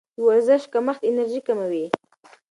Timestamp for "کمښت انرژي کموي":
0.73-1.85